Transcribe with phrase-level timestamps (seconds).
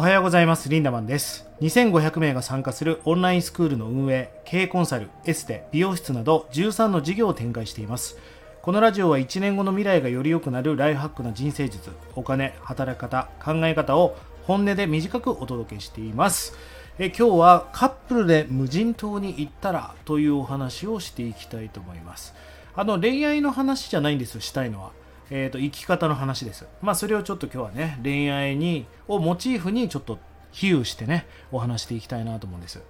[0.00, 0.70] おはようございます。
[0.70, 1.46] リンダマンです。
[1.60, 8.16] 2500名が参加するオンラインスクールの運営、経営コンサル、エステ、美容室など13の事業を展開しています。
[8.62, 16.56] このラジオは1年後の未来がより良くなるライフハックな人生術、お金、働き方、考え方を本音で短くお届けしています。
[16.98, 22.32] え今日はカップルで無人島に行ったらというお話をしていきたいと思います。
[22.74, 24.92] あの恋愛の話じゃないんですよ、したいのは。
[25.30, 26.66] えー、と生き方の話です。
[26.82, 30.18] まあそれをちょっと今日はね恋愛にをモチーフにちょっと
[30.50, 32.82] 比喩してねお話していきたいなと思うんです。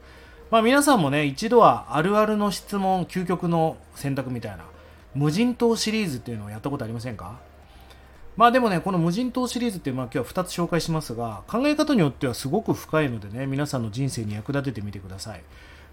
[0.50, 4.64] まあ皆さんもね一度はあるあるの質問究極の選択みたいな
[5.14, 7.38] 無人島シリーズっていうのをやったことありませんか？
[8.36, 15.42] まあでもねこの無人島シリーズってまあ今日は2つ紹介しますが考え方によってはすごく深いのでね皆さんの人生に役立ててみてください。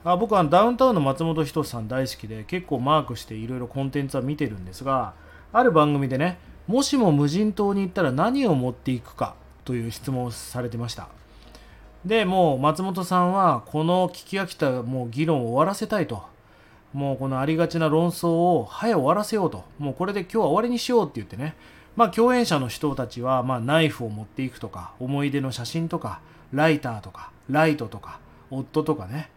[0.05, 5.14] あ僕はダウンタウンの松本人志さん大好きで結構マークしていろいろコンテンツは見てるんですが
[5.54, 11.08] ある番組でねもしも無人島に行ったら何を持っていくかという質問をされてました。
[12.05, 16.24] でもう松本さんはこの聞き飽きたもう議論を終わらせたいと。
[16.94, 19.66] もうこのありがちな論争を早終わらせようと。
[19.77, 21.55] もうこれで今日は終わりにしようって言ってね。
[21.96, 26.21] まあ共演者の人たちはまナイフを持っていくとか思い出の写真とか
[26.52, 28.20] ライターとかライトとか
[28.52, 29.30] 夫とかね。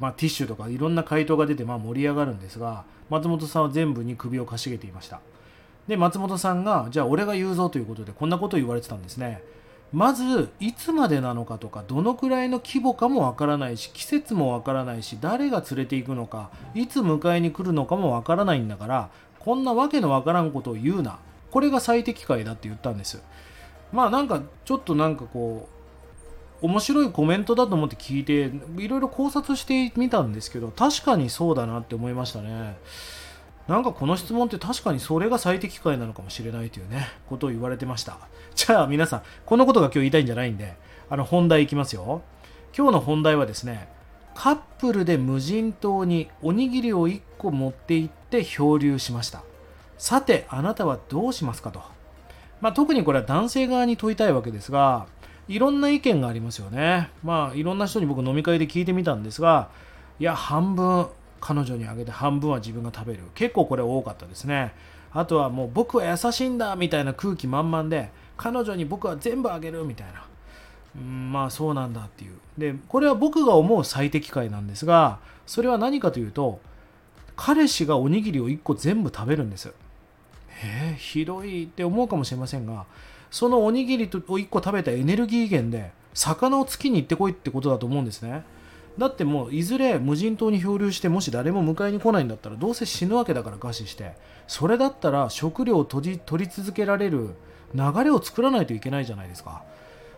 [0.00, 5.20] まあ、ティッシュとかいろんな回答が出てまあ盛り上がるんですが松本さんは全部に首をかしげていました。
[5.88, 9.42] で松本さんがじゃあ俺が言うぞということでこんなことを言われてたんですね。
[9.90, 19.08] まずいつまでなのかとかどのくらいの規模かもわからないし季節もわからないし誰が連れて行くのかいつ迎えに来るのかもわからないんだから
[19.38, 21.18] こんなわけのわからんことを言うな。
[21.50, 23.22] これが最適解だって言ったんです。
[23.90, 25.68] まあなんかちょっとなんかこ
[26.62, 32.76] う面白いコメントだと思って聞いていろいろ考察してみたんですけど確かにそうだなって思いましたね。
[33.68, 38.18] なんかこの質問って確かにそれが最適解なのかもしれないというねことを言われてました。
[38.54, 40.74] じゃあ皆さんこのことが今日言いたいんじゃないんで
[41.10, 42.22] あの本題いきますよ。
[42.76, 43.88] 今日の本題はですね
[44.34, 49.42] カップルで無人島におにぎりを1個持って行って漂流しました。
[49.98, 51.82] さてあなたはどうしますかと。
[52.60, 55.06] まあ、特にこれは男性側に問いたいわけですが
[55.48, 57.10] いろんな意見がありますよね。
[57.24, 59.70] まあ、いろんな人に僕飲み会で聞いてみたんですが、
[60.20, 61.08] いや、半分
[61.40, 63.20] 彼女にあげて半分は自分が食べる。
[63.34, 64.72] 結構これ多かったですね。
[65.12, 70.24] あとはもう僕は優しいんだみたいな空気満々で、彼女に僕は全部あげるみたいな。
[70.96, 72.32] うん、まあそうなんだっていう。
[72.56, 76.60] で、これは僕が思う最適解なんですが、それは何かというと、
[77.36, 79.72] 彼氏がおにぎりを1個全部食べるんです。
[80.62, 82.84] えー、ひどいって思うかもしれませんが、
[83.30, 88.44] そのおにぎりを1個食べたエネルギー源で魚を月に行ってこいってことだと思うんですね
[88.98, 94.12] だってもういずれ無人島に漂流してもし誰も迎えに来ないんだったらどうせ死ぬわけだから餓死して。
[94.48, 97.30] それだったら食料を取り取り続けられる
[97.74, 99.62] 流れを作らないといけないじゃないですか。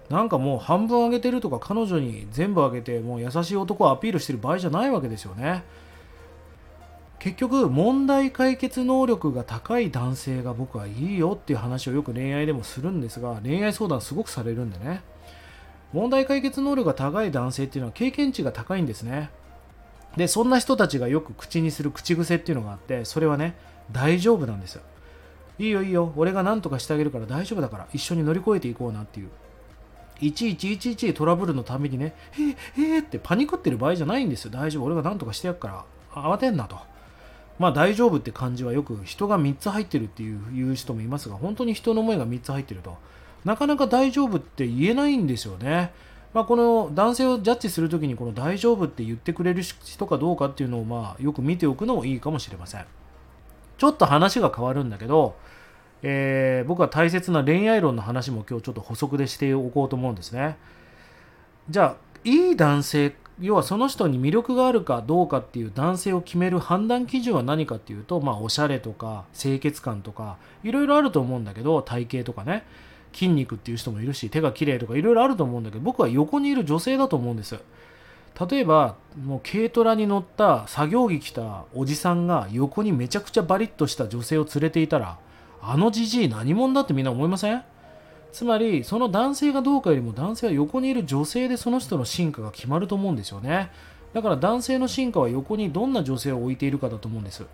[0.08, 5.62] なんかもう半分あげてるとか彼女に全部あげてもう優しい男をアピールしてる場合じゃないわけですよね。
[7.18, 15.02] 結局問題解決能力が高い男性が僕はいいよっていう話をよく恋愛でもするんですが恋愛相談すごくされるんでね。
[15.92, 19.30] 問題解決能力が高い男性っていうのは経験値が高いんですね。
[20.16, 23.54] でそんな人たちがよく口にする口癖っていうのがあってそれはね
[23.92, 24.82] 大丈夫なんですよ。
[25.58, 26.12] いいよいいよ。
[26.16, 29.30] 俺が何とかしてあげるから大丈夫だから一緒に乗り越えていこうなっていう。
[30.20, 34.50] 1111トラブルのためにねええー、ってパニクってる場合じゃないんですよ。
[34.50, 34.84] 大丈夫。
[34.84, 36.78] 俺が何とかしてやるから慌てんなと。
[37.58, 42.96] まあ大丈夫って感じはよく人が3つ入ってるっていう言う人もいますが本当に人の思いが3つ入ってると。
[43.44, 45.92] なかなか大丈夫って言えないんですよね。
[46.32, 52.84] まあ、この男性をジャッジするときにこの大丈夫って言ってくれる人かどうかっていうのをまあよく見ておくのもいいかもしれません。
[53.78, 55.34] ちょっと話が変わるんだけど、
[56.02, 60.56] えー、僕は大切な恋愛論の話も今日ちょっと補足でしておこうと思うんですね。
[61.68, 72.64] じゃあいい男性要はその人に魅力があるかどうかっていう男性を決める判断基準は何かっていうと、まあ、おしゃれとか清潔感とかいろいろあると思うんだけど体型とかね
[73.12, 77.58] 筋肉っていう人もいるし手が綺麗とかいろいろあると思うんだけど僕は横にいる女性だと思うんです。
[78.48, 85.18] 例えばもう軽トラに乗った作業着着たおじさんが横にめちゃくちゃバリッとした女性を連れていたら
[85.60, 87.62] あのじじい何者だってみんな思いません？
[88.32, 93.70] つまりその男性がどうかよりも男性は横にいる女性でその人の進化が決まると思うんですよね。
[94.14, 97.44] だから男性の進化は横にどんな女性を置いているかだと思うんです。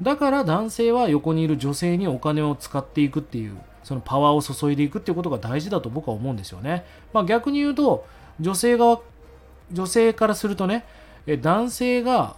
[0.00, 8.06] だから男性は横にいる女性にお金を使っていくっていうそのパワーを注いでいくっていうことが大事だと僕は思うんですよね、まあ、逆に言うと
[8.40, 9.00] 女性側
[9.72, 10.84] 女性からするとね
[11.40, 12.36] 男性が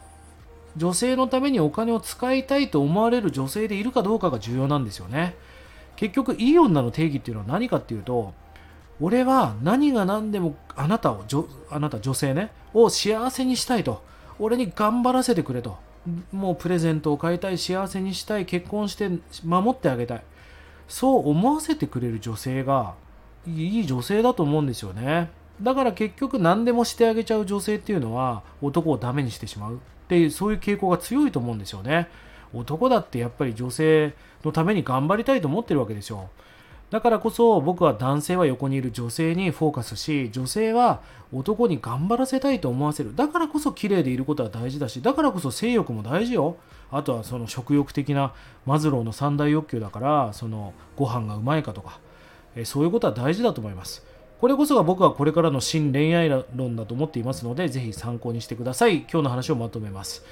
[0.76, 5.36] 女性のためにお金を使いたいと思われる女性でいるかどうかが重要なんですよね。
[5.96, 8.34] 結局いい女の定義っていうのは何かっていうと
[9.00, 11.24] 俺は何が何でもあなたを
[11.70, 14.02] あなた女性ねを幸せにしたいと。
[14.40, 15.76] 俺に頑張らせてくれと。
[16.32, 19.08] もうプレゼントを買いたい幸せにしたい結婚して
[19.42, 20.22] 守ってあげたい。
[20.88, 22.94] そう思わせてくれる女性が
[23.46, 25.30] いい女性だと思うんですよね。
[25.62, 29.74] だから結局何でもしてあげちゃう女性っていうのは男をダメにしてしまう。
[29.76, 32.08] っていうそういう傾向が強いと思うんですよね。
[32.52, 34.14] 男だってやっぱり女性
[34.44, 36.28] のために頑張りたいと思ってるわけですよ。
[36.90, 41.00] だからこそ僕は男性は横にいる女性にフォーカスし女性は
[41.32, 43.16] 男に頑張らせたいと思わせる。
[43.16, 46.56] だからこそ綺麗でいることは大事だしだからこそ性欲も大事よ。
[46.90, 48.32] あとはその食欲的な
[48.66, 51.98] マズローの三大欲求だからそのご飯がうまいかとか。
[52.56, 54.04] えそういうことは大事だと思います。
[54.40, 58.98] これこそが僕はこれからの新恋愛論だと思っていますのでぜひ参考にしてください。
[59.00, 60.24] 今日の話をまとめます。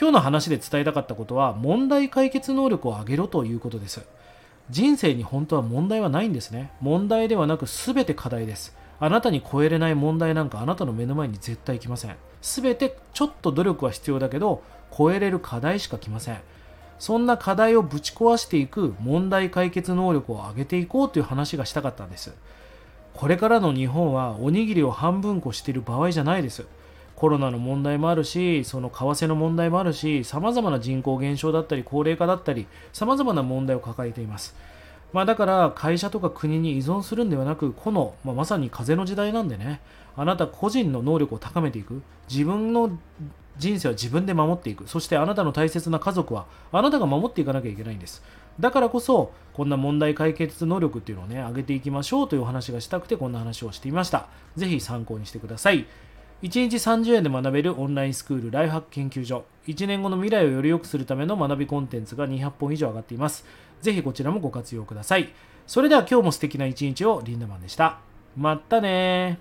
[0.00, 4.00] 今日の話で伝えたかったことは問題解決能力を上げろということです。
[4.70, 6.70] 人生に本当は問題はないんですね。
[6.80, 8.76] 問題ではなく全て課題です。
[9.00, 12.16] あなたに超えれない問題なんかあなたの目の前に絶対来ません。
[12.42, 14.62] 全てちょっと努力は必要だけど、
[14.96, 16.40] 超えれる課題しか来ません。
[16.98, 22.34] そんな課題をぶち壊していく問題解決能力を上げていこうという話がしたかったんです。
[23.14, 26.66] これからの日本はおにぎりを半分こしている場合じゃないです。
[27.18, 34.54] コロナの問題もあるし、その為替の問題もあるし、様々な人口減少だったり、高齢化だったり、様々な問題を抱えています。
[35.12, 39.80] まあ、だから会社とか国に依存するんではなく、この、まあ、まさに風の時代なんでね、
[40.16, 42.96] あなた個人の能力を高めていく、自分の
[43.56, 48.22] 人生は自分で守っていく、そしてあなたの大切な家族はあなたが守っていかなきゃいけないんです。
[48.60, 54.28] だからこそ、こんな問題解決能力っていうのをね、上げていきましょうというお話がしたくて、こんな話をしていました。
[54.56, 55.84] ぜひ参考にしてください。
[56.42, 59.44] 1日30円で学べるオンラインスクールライフハック研究所。
[59.66, 63.44] 1年後の未来をより良くするための学びコンテンツが200本以上上がっています。
[63.82, 65.32] ぜひこちらもご活用ください。
[65.66, 67.98] それでは今日も素敵な一日をリンダマンでした。
[68.36, 69.40] まったね